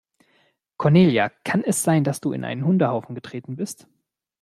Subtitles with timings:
[0.77, 3.87] Cornelia, kann es sein, dass du in einen Hundehaufen getreten bist?